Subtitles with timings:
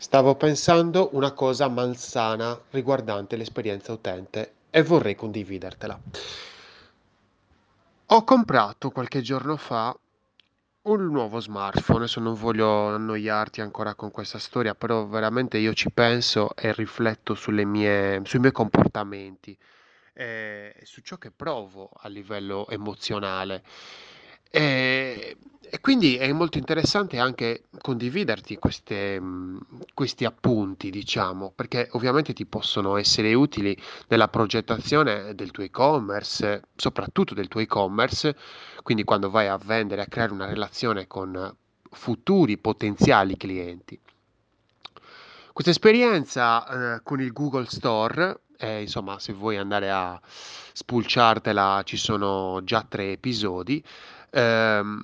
[0.00, 6.00] Stavo pensando una cosa malsana riguardante l'esperienza utente e vorrei condividertela.
[8.06, 9.94] Ho comprato qualche giorno fa
[10.84, 15.90] un nuovo smartphone, adesso non voglio annoiarti ancora con questa storia, però veramente io ci
[15.90, 17.36] penso e rifletto
[17.66, 19.54] mie, sui miei comportamenti
[20.14, 23.62] e su ciò che provo a livello emozionale.
[24.50, 29.60] E, e quindi è molto interessante anche condividerti queste, mh,
[29.94, 33.76] questi appunti, diciamo, perché ovviamente ti possono essere utili
[34.08, 38.36] nella progettazione del tuo e-commerce, soprattutto del tuo e-commerce,
[38.82, 41.56] quindi quando vai a vendere, a creare una relazione con
[41.88, 43.98] futuri potenziali clienti.
[45.52, 50.20] Questa esperienza eh, con il Google Store, eh, insomma, se vuoi andare a
[50.72, 53.82] spulciartela, ci sono già tre episodi
[54.30, 55.02] ehm,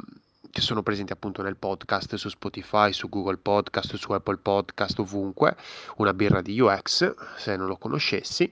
[0.50, 5.56] che sono presenti appunto nel podcast su Spotify, su Google Podcast, su Apple Podcast, ovunque,
[5.96, 8.50] una birra di UX, se non lo conoscessi.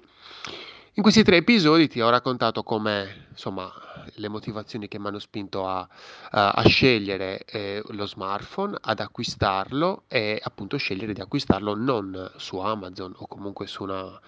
[0.96, 3.72] In questi tre episodi ti ho raccontato come, insomma,
[4.16, 5.88] le motivazioni che mi hanno spinto a,
[6.30, 12.58] a, a scegliere eh, lo smartphone, ad acquistarlo e appunto scegliere di acquistarlo non su
[12.58, 14.20] Amazon o comunque su una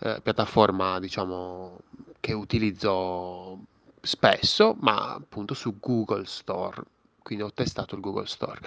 [0.00, 1.78] eh, piattaforma, diciamo,
[2.20, 3.58] che utilizzo
[4.04, 6.82] spesso, ma appunto su Google Store.
[7.22, 8.60] Quindi ho testato il Google Store.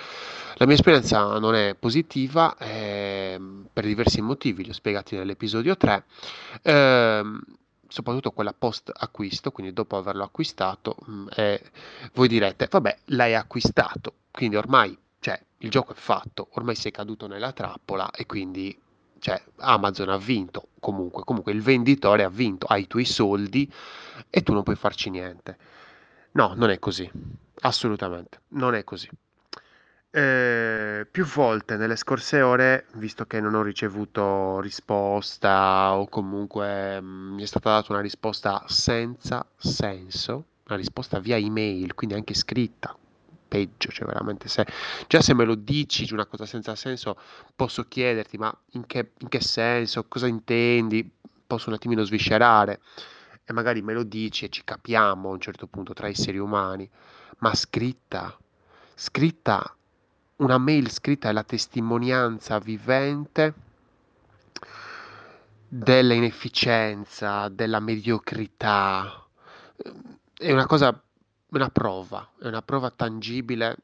[0.56, 3.40] La mia esperienza non è positiva eh,
[3.72, 6.04] per diversi motivi, li ho spiegati nell'episodio 3.
[6.64, 7.24] Eh,
[7.88, 10.98] soprattutto quella post acquisto, quindi dopo averlo acquistato,
[11.36, 11.62] eh,
[12.14, 17.28] voi direte, vabbè, l'hai acquistato, quindi ormai cioè, il gioco è fatto, ormai sei caduto
[17.28, 18.78] nella trappola e quindi
[19.20, 23.72] cioè Amazon ha vinto comunque, comunque il venditore ha vinto, ha i tuoi soldi
[24.30, 25.58] e tu non puoi farci niente.
[26.32, 27.10] No, non è così,
[27.62, 29.10] assolutamente, non è così.
[30.10, 37.06] Eh, più volte nelle scorse ore, visto che non ho ricevuto risposta o comunque mh,
[37.06, 42.34] mm, mi è stata data una risposta senza senso, una risposta via email, quindi anche
[42.34, 42.98] scritta,
[43.48, 44.66] peggio, cioè veramente se
[45.08, 47.18] già se me lo dici una cosa senza senso,
[47.56, 51.10] posso chiederti ma in che, in che senso, cosa intendi,
[51.46, 52.82] posso un attimino sviscerare.
[53.46, 56.90] E magari me lo dici e ci capiamo a un certo punto tra esseri umani,
[57.38, 58.38] ma scritta,
[58.94, 59.74] scritta,
[60.38, 63.54] una mail scritta è la testimonianza vivente
[65.70, 69.26] della inefficienza, della mediocrità,
[70.34, 71.00] è una cosa
[71.50, 73.78] una prova, è una prova tangibile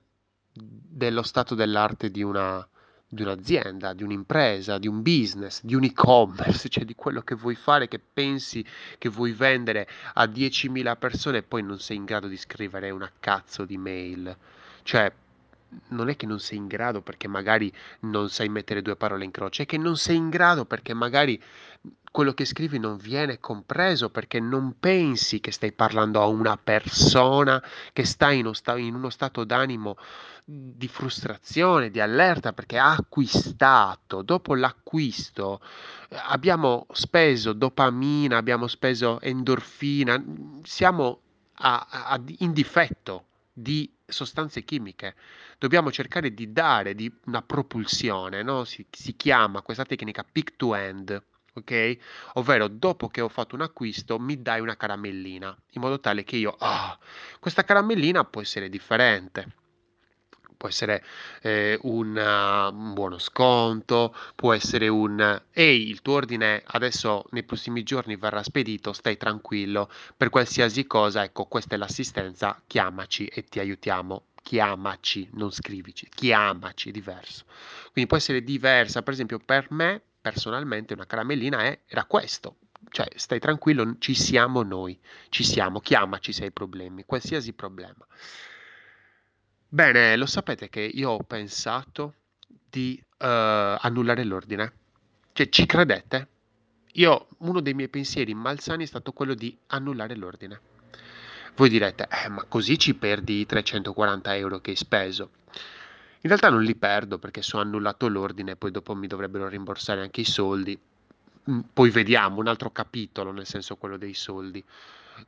[0.54, 2.68] dello stato dell'arte di una,
[3.08, 7.56] di un'azienda, di un'impresa, di un business, di un e-commerce, cioè di quello che vuoi
[7.56, 8.66] fare, che pensi
[8.98, 13.12] che vuoi vendere a 10.000 persone e poi non sei in grado di scrivere una
[13.20, 14.36] cazzo di mail.
[14.84, 15.12] Cioè,
[15.90, 19.32] non è che non sei in grado perché magari non sai mettere due parole in
[19.32, 21.42] croce, è che non sei in grado perché magari
[22.14, 27.62] quello che scrivi non viene compreso perché non pensi che stai parlando a una persona
[27.92, 28.46] che sta in
[28.94, 29.98] uno, stato d'animo
[30.46, 34.22] di frustrazione, di allerta perché ha acquistato.
[34.22, 35.60] Dopo l'acquisto
[36.28, 40.24] abbiamo speso dopamina, abbiamo speso endorfina,
[40.62, 41.20] siamo
[41.56, 45.16] a, a, in difetto di sostanze chimiche.
[45.58, 48.64] Dobbiamo cercare di dare di una propulsione, no?
[48.64, 51.22] si, si chiama questa tecnica pick to end,
[51.54, 51.98] ok?
[52.34, 56.38] Ovvero dopo che ho fatto un acquisto mi dai una caramellina, in modo tale che
[56.38, 56.98] io, ah,
[57.40, 59.62] questa caramellina può essere differente
[60.56, 61.04] può essere
[61.42, 67.44] eh, un, uh, un, buono sconto, può essere un ehi, il tuo ordine adesso nei
[67.44, 73.44] prossimi giorni verrà spedito, stai tranquillo, per qualsiasi cosa, ecco, questa è l'assistenza, chiamaci e
[73.44, 74.26] ti aiutiamo.
[74.44, 77.46] Chiamaci, non scrivici, chiamaci, diverso.
[77.94, 82.56] Quindi può essere diversa, per esempio per me personalmente una caramellina è, era questo,
[82.90, 84.98] cioè stai tranquillo, ci siamo noi,
[85.30, 88.06] ci siamo, chiamaci se hai problemi, qualsiasi problema.
[89.74, 92.14] Bene, lo sapete che io ho pensato
[92.70, 94.72] di eh, annullare l'ordine?
[95.32, 96.28] Cioè, ci credete?
[96.92, 100.62] Io, uno dei miei pensieri malsani è stato quello di annullare l'ordine.
[101.56, 105.32] Voi direte, eh, ma così ci perdi i 340 euro che hai speso.
[106.22, 110.02] In realtà non li perdo perché se ho annullato l'ordine, poi dopo mi dovrebbero rimborsare
[110.02, 110.80] anche i soldi.
[111.50, 114.64] Mm, poi vediamo un altro capitolo, nel senso quello dei soldi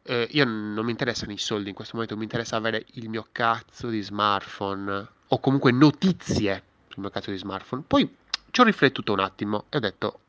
[0.03, 3.27] eh, io non mi interessano i soldi in questo momento, mi interessa avere il mio
[3.31, 7.83] cazzo di smartphone o comunque notizie sul mio cazzo di smartphone.
[7.85, 8.15] Poi
[8.51, 10.19] ci ho riflettuto un attimo e ho detto,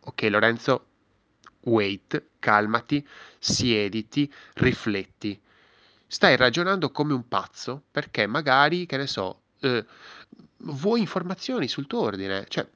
[0.00, 0.86] ok Lorenzo,
[1.60, 3.06] wait, calmati,
[3.38, 5.40] siediti, rifletti.
[6.06, 9.84] Stai ragionando come un pazzo perché magari, che ne so, eh,
[10.58, 12.66] vuoi informazioni sul tuo ordine, cioè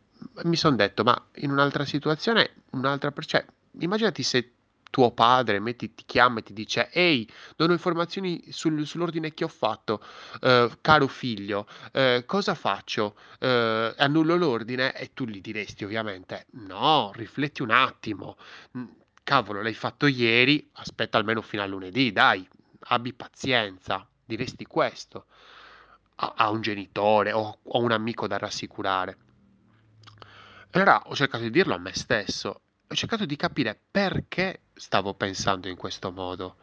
[0.45, 3.45] mi son detto: "Ma in un'altra situazione, un'altra per cioè,
[3.79, 4.53] immaginati se
[4.91, 9.45] tuo padre, metti, ti chiama e ti dice: "Ehi, non ho informazioni sul sull'ordine che
[9.45, 10.03] ho fatto,
[10.43, 13.17] uhm, caro figlio, uhm, cosa faccio?
[13.41, 18.37] Uhm, annullo l'ordine?" E tu gli diresti ovviamente: "No, rifletti un attimo.
[18.73, 18.89] Mhmm,
[19.25, 22.47] cavolo, l'hai fatto ieri, aspetta almeno fino a lunedì, dai,
[22.89, 25.27] abbi pazienza." Diresti questo
[26.17, 29.17] a a un genitore o o un amico da rassicurare.
[30.73, 32.63] Allora ho cercato di dirlo a me stesso.
[32.89, 36.57] Ho cercato di capire perché stavo pensando in questo modo.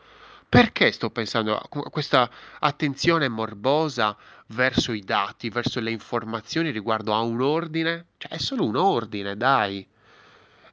[0.49, 2.29] Perché sto pensando a questa
[2.59, 4.17] attenzione morbosa
[4.47, 8.05] verso i dati, verso le informazioni riguardo a un ordine?
[8.17, 9.85] Cioè, è solo un ordine, dai.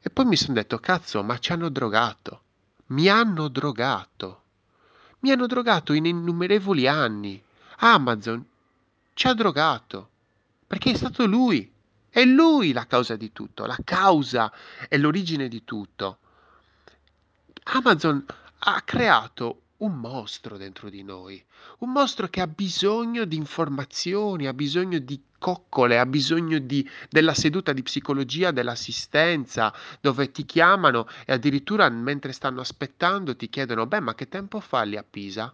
[0.01, 2.43] E poi mi sono detto, cazzo, ma ci hanno drogato.
[2.87, 4.43] Mi hanno drogato.
[5.21, 7.43] Mi hanno drogato in innumerevoli anni.
[7.79, 8.45] Amazon
[9.13, 10.09] ci ha drogato.
[10.67, 11.71] Perché è stato lui.
[12.09, 14.51] È lui la causa di tutto, la causa
[14.89, 16.19] e l'origine di tutto.
[17.67, 18.23] Amazon
[18.59, 21.43] ha creato un mostro dentro di noi,
[21.79, 27.33] un mostro che ha bisogno di informazioni, ha bisogno di coccole, ha bisogno di, della
[27.33, 34.01] seduta di psicologia, dell'assistenza, dove ti chiamano e addirittura mentre stanno aspettando ti chiedono, beh,
[34.01, 35.53] ma che tempo fa lì a Pisa?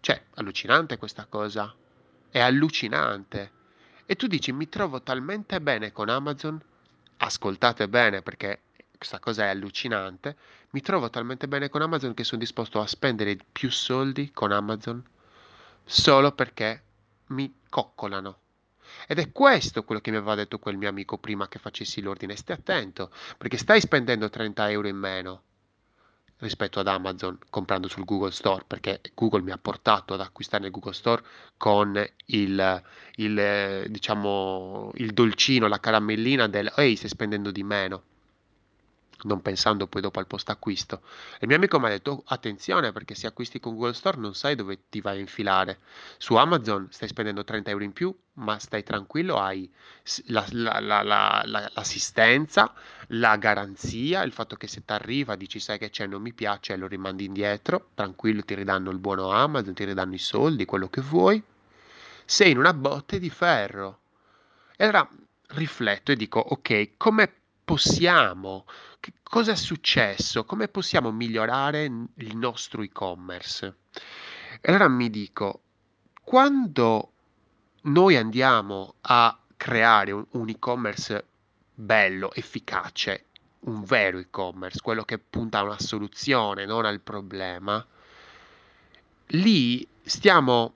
[0.00, 1.72] Cioè, allucinante questa cosa.
[2.30, 3.52] È allucinante.
[4.06, 6.60] E tu dici, mi trovo talmente bene con Amazon,
[7.18, 8.60] ascoltate bene perché
[8.96, 10.36] questa cosa è allucinante,
[10.76, 15.02] mi trovo talmente bene con Amazon che sono disposto a spendere più soldi con Amazon
[15.82, 16.82] solo perché
[17.28, 18.40] mi coccolano.
[19.06, 22.36] Ed è questo quello che mi aveva detto quel mio amico prima che facessi l'ordine.
[22.36, 25.42] Stai attento, perché stai spendendo 30 euro in meno
[26.40, 30.72] rispetto ad Amazon comprando sul Google Store, perché Google mi ha portato ad acquistare nel
[30.72, 31.22] Google Store
[31.56, 32.82] con il,
[33.14, 38.02] il, diciamo, il dolcino, la caramellina del ehi, stai spendendo di meno
[39.26, 41.02] non pensando poi dopo al post acquisto.
[41.34, 44.34] E il mio amico mi ha detto: attenzione perché se acquisti con Google Store non
[44.34, 45.80] sai dove ti vai a infilare.
[46.16, 49.70] Su Amazon stai spendendo 30 euro in più, ma stai tranquillo, hai
[50.26, 51.42] la, la, la,
[51.74, 52.72] l'assistenza,
[53.08, 56.76] la garanzia, il fatto che se ti arriva dici sai che c'è, non mi piace
[56.76, 61.00] lo rimandi indietro, tranquillo ti ridanno il buono Amazon, ti ridanno i soldi, quello che
[61.00, 61.42] vuoi.
[62.24, 64.00] Sei in una botte di ferro.
[64.76, 65.08] E allora
[65.48, 67.32] rifletto e dico: ok, come
[67.64, 68.66] possiamo
[69.22, 70.44] cosa è successo?
[70.44, 73.76] Come possiamo migliorare il nostro e-commerce?
[74.60, 75.60] E allora mi dico,
[76.22, 77.12] quando
[77.82, 81.24] noi andiamo a creare un, un e-commerce
[81.74, 83.26] bello, efficace,
[83.60, 87.84] un vero e-commerce, quello che punta a una soluzione, non al problema,
[89.30, 90.74] lì stiamo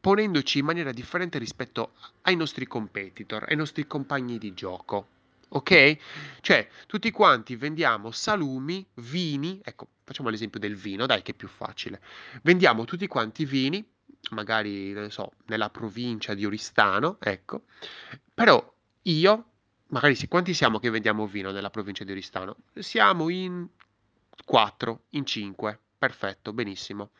[0.00, 5.18] ponendoci in maniera differente rispetto ai nostri competitor, ai nostri compagni di gioco
[5.50, 5.96] ok?
[6.40, 11.48] Cioè, tutti quanti vendiamo salumi, vini, ecco, facciamo l'esempio del vino, dai, che è più
[11.48, 12.00] facile.
[12.42, 13.86] Vendiamo tutti quanti vini,
[14.30, 17.64] magari, non so, nella provincia di Oristano, ecco,
[18.34, 19.44] però io,
[19.88, 22.56] magari sì, quanti siamo che vendiamo vino nella provincia di Oristano?
[22.74, 23.66] Siamo in
[24.44, 27.10] 4, in 5, perfetto, benissimo.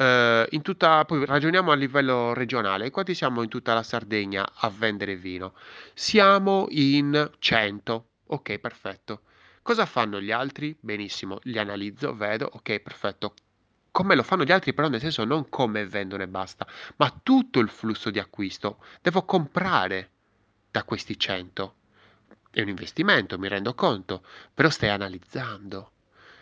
[0.00, 2.88] Uh, in tutta, poi ragioniamo a livello regionale.
[2.88, 5.52] Quanti siamo in tutta la Sardegna a vendere vino?
[5.92, 8.08] Siamo in 100.
[8.28, 9.20] Ok, perfetto.
[9.60, 10.74] Cosa fanno gli altri?
[10.80, 13.34] Benissimo, li analizzo, vedo, ok, perfetto.
[13.90, 17.58] Come lo fanno gli altri, però, nel senso non come vendono e basta, ma tutto
[17.58, 18.82] il flusso di acquisto.
[19.02, 20.10] Devo comprare
[20.70, 21.74] da questi 100.
[22.50, 24.24] È un investimento, mi rendo conto,
[24.54, 25.92] però stai analizzando.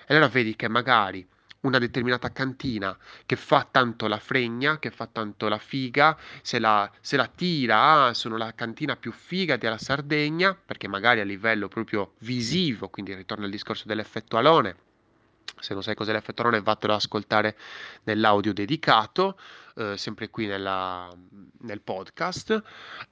[0.07, 1.29] E allora vedi che magari
[1.61, 2.97] una determinata cantina
[3.27, 8.07] che fa tanto la fregna, che fa tanto la figa, se la, se la tira,
[8.07, 13.15] ah, sono la cantina più figa della Sardegna, perché magari a livello proprio visivo, quindi
[13.15, 14.77] ritorna al discorso dell'effetto alone,
[15.61, 17.57] se non sai cos'è l'effetto alone vattelo ad ascoltare
[18.05, 19.39] nell'audio dedicato,
[19.77, 21.11] eh, sempre qui nella,
[21.63, 22.63] nel podcast,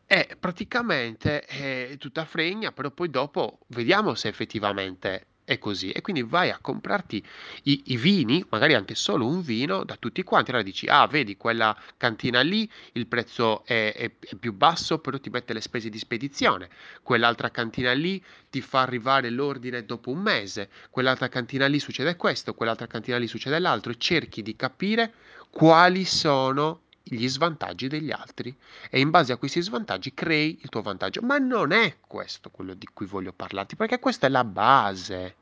[0.04, 5.92] è praticamente è tutta fregna, però poi dopo vediamo se effettivamente è così.
[5.92, 7.24] E quindi vai a comprarti
[7.62, 10.50] i, i, vini, magari anche solo un vino, da tutti quanti.
[10.50, 15.18] Allora dici, ah, vedi, quella cantina lì, il prezzo è, è, è più basso, però
[15.18, 16.68] ti mette le spese di spedizione.
[17.00, 20.68] Quell'altra cantina lì ti fa arrivare l'ordine dopo un mese.
[20.90, 23.92] Quell'altra cantina lì succede questo, quell'altra cantina lì succede l'altro.
[23.92, 25.12] E cerchi di capire
[25.48, 28.54] quali sono gli svantaggi degli altri
[28.90, 31.22] e in base a questi svantaggi crei il tuo vantaggio.
[31.22, 35.36] Ma non è questo quello di cui voglio parlarti, perché questa è la base.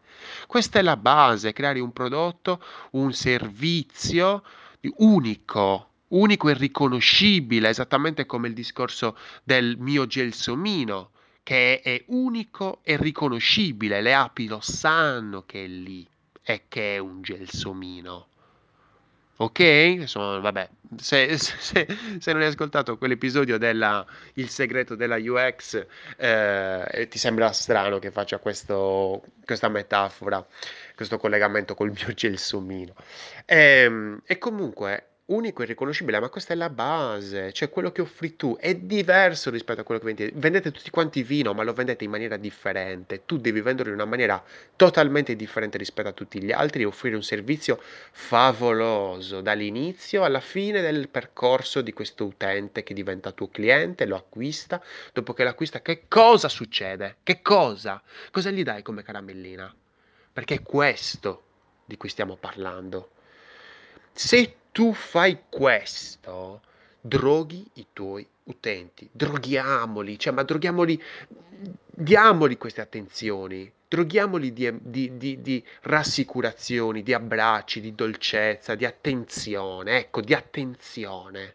[0.47, 4.45] Questa è la base, creare un prodotto, un servizio
[4.99, 11.11] unico, unico e riconoscibile, esattamente come il discorso del mio gelsomino
[11.45, 16.07] che è unico e riconoscibile, le api lo sanno che è lì
[16.43, 18.29] e che è un gelsomino.
[19.37, 19.59] Ok?
[19.59, 21.87] Insomma, vabbè, se, se,
[22.21, 23.59] se, non hai ascoltato quell'episodio
[24.35, 25.85] Il segreto della UX,
[26.17, 30.45] eh, ti sembra strano che faccia questo, questa metafora,
[30.95, 32.95] questo collegamento col mio gelsomino.
[33.45, 38.03] E, ehm, e comunque unico e riconoscibile, ma questa è la base, cioè quello che
[38.03, 40.33] offri tu è diverso rispetto a quello che vendete.
[40.35, 43.25] Vendete tutti quanti vino, ma lo vendete in maniera differente.
[43.25, 44.43] Tu devi venderlo in una maniera
[44.77, 47.81] totalmente differente rispetto a tutti gli altri e offrire un servizio
[48.13, 54.83] favoloso dall'inizio alla fine del percorso di questo utente che diventa tuo cliente, lo acquista.
[55.13, 57.17] Dopo che l'acquista, che cosa succede?
[57.23, 58.03] Che cosa?
[58.31, 59.75] Cosa gli dai come caramellina?
[60.33, 61.43] Perché è questo
[61.87, 63.11] di cui stiamo parlando.
[64.13, 66.61] Se tu fai questo,
[67.01, 71.01] droghi i tuoi utenti, droghiamoli, cioè, ma droghiamoli,
[71.95, 79.99] diamoli queste attenzioni, droghiamoli di, di, di, di, rassicurazioni, di abbracci, di dolcezza, di attenzione,
[79.99, 81.55] ecco, di attenzione.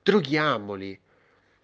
[0.00, 0.96] Droghiamoli.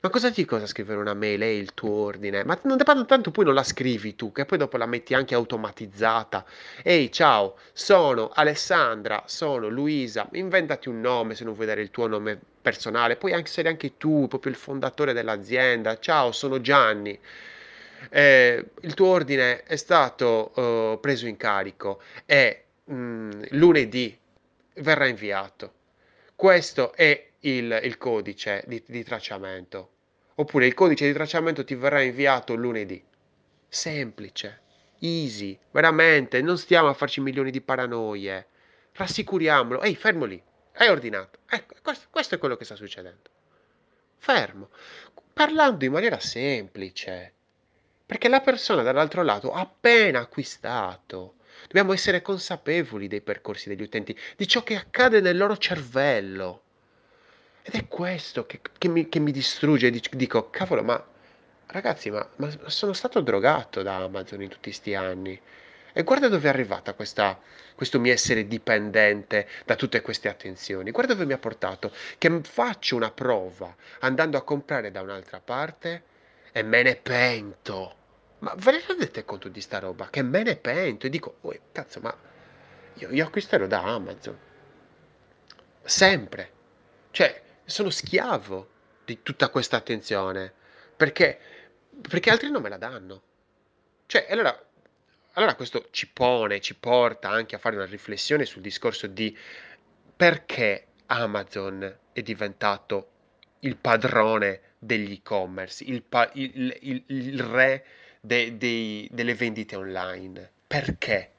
[0.06, 2.44] Ma cosa ti cosa scrivere una mail e il tuo ordine?
[2.44, 6.44] Ma non tanto poi non la scrivi tu, che poi dopo la metti anche automatizzata.
[6.84, 12.06] Ehi, ciao, sono Alessandra, sono Luisa, inventati un nome se non vuoi dare il tuo
[12.06, 15.98] nome personale, puoi anche essere anche tu, proprio il fondatore dell'azienda.
[15.98, 17.18] Ciao, sono Gianni.
[18.08, 24.16] Eh, il tuo ordine è stato uh, preso in carico e mm, lunedì
[24.75, 25.72] verrà inviato.
[26.36, 29.94] Questo è il, il codice di, di tracciamento
[30.37, 33.02] oppure il codice di tracciamento ti verrà inviato lunedì.
[33.69, 34.61] Semplice,
[35.00, 38.47] easy, veramente, non stiamo a farci milioni di paranoie.
[38.93, 40.43] Rassicuriamolo, ehi, fermo lì,
[40.75, 41.40] hai ordinato.
[41.49, 43.31] Ecco, questo, questo è quello che sta succedendo.
[44.16, 44.71] Fermo,
[45.33, 47.33] parlando in maniera semplice,
[48.05, 51.35] perché la persona dall'altro lato ha appena acquistato.
[51.66, 56.62] Dobbiamo essere consapevoli dei percorsi degli utenti, di ciò che accade nel loro cervello.
[57.68, 59.90] Ed è questo che, che, mi, che mi, distrugge.
[59.90, 61.04] Dico, cavolo, ma
[61.66, 65.40] ragazzi, ma, ma, sono stato drogato da Amazon in tutti questi anni.
[65.92, 67.40] E guarda dove è arrivata questa,
[67.75, 70.92] questo mio essere dipendente da tutte queste attenzioni.
[70.92, 71.90] Guarda dove mi ha portato.
[72.16, 76.04] Che faccio una prova andando a comprare da un'altra parte
[76.52, 77.96] e me ne pento.
[78.40, 80.08] Ma ve ne rendete conto di sta roba?
[80.08, 82.16] Che me ne pento e dico, oh, cazzo, ma
[82.94, 84.38] io, io acquisterò da Amazon.
[85.82, 86.50] Sempre.
[87.11, 88.68] Cioè, sono schiavo
[89.04, 90.52] di tutta questa attenzione
[90.96, 91.38] perché,
[92.08, 93.23] perché altri non me la danno.
[94.06, 94.66] Cioè, allora,
[95.32, 99.37] allora questo ci pone, ci porta anche a fare una riflessione sul discorso di
[100.16, 103.11] perché Amazon è diventato
[103.61, 107.85] il padrone degli e-commerce, il, pa- il, il, il re
[108.20, 110.50] de- dei, delle vendite online.
[110.66, 111.32] Perché?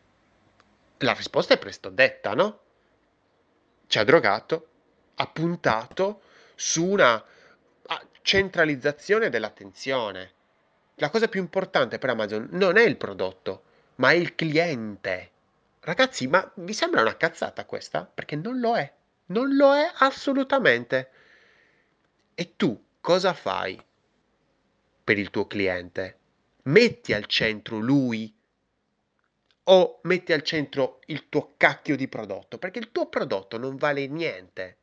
[0.99, 2.59] La risposta è presto detta, no?
[3.87, 4.66] Ci ha drogato,
[5.19, 6.21] ha puntato
[6.55, 7.23] su una
[8.27, 10.33] centralizzazione dell'attenzione.
[10.95, 13.63] La cosa più importante per Amazon non è il prodotto,
[13.95, 15.31] ma è il cliente.
[15.79, 18.03] Ragazzi, ma vi sembra una cazzata questa?
[18.03, 18.93] Perché non lo è.
[19.27, 21.11] Non lo è assolutamente.
[22.35, 23.81] E tu cosa fai
[25.03, 26.17] per il tuo cliente?
[26.63, 28.35] Metti al centro lui
[29.63, 32.57] o metti al centro il tuo cacchio di prodotto?
[32.57, 34.77] Perché il tuo prodotto non vale niente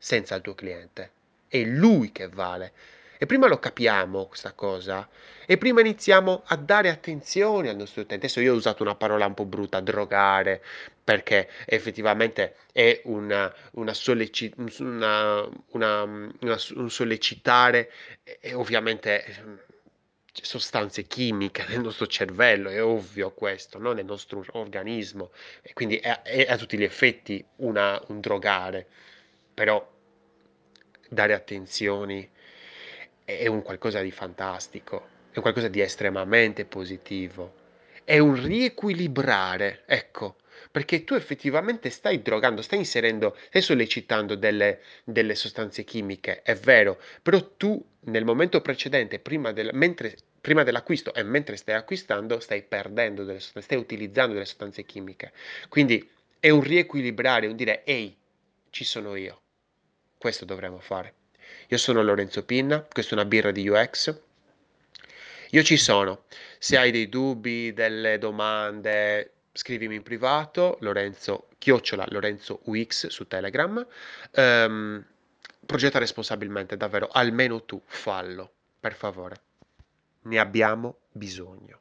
[0.00, 1.10] senza il tuo cliente.
[1.46, 2.72] È lui che vale.
[3.18, 5.06] E prima lo capiamo questa cosa
[5.44, 8.24] e prima iniziamo a dare attenzione al nostro utente.
[8.24, 10.64] Adesso io ho usato una parola un po' brutta, drogare,
[11.04, 17.92] perché effettivamente è una, una, solleci- una, un sollecitare
[18.22, 19.60] e ovviamente ehm,
[20.32, 23.92] sostanze chimiche nel nostro cervello, è ovvio questo, no?
[23.92, 25.30] nel nostro organismo,
[25.60, 28.86] e quindi è, è a tutti gli effetti una, un drogare
[29.52, 29.86] però
[31.08, 32.28] dare attenzioni
[33.24, 37.54] è un qualcosa di fantastico, è un qualcosa di estremamente positivo,
[38.04, 40.36] è un riequilibrare, ecco,
[40.70, 47.00] perché tu effettivamente stai drogando, stai inserendo, stai sollecitando delle, delle sostanze chimiche, è vero,
[47.22, 52.62] però tu nel momento precedente, prima, del, mentre, prima dell'acquisto e mentre stai acquistando, stai
[52.62, 55.32] perdendo delle sostanze, stai utilizzando delle sostanze chimiche.
[55.68, 58.16] Quindi è un riequilibrare, un dire, ehi,
[58.70, 59.40] ci sono io.
[60.16, 61.14] Questo dovremmo fare.
[61.68, 64.20] Io sono Lorenzo Pinna, questa è una birra di UX.
[65.50, 66.24] Io ci sono.
[66.58, 73.84] Se hai dei dubbi, delle domande, scrivimi in privato, Lorenzo, chiocciola Lorenzo UX su Telegram.
[74.32, 75.04] Um,
[75.66, 79.36] progetta responsabilmente, davvero, almeno tu fallo, per favore.
[80.22, 81.80] Ne abbiamo bisogno.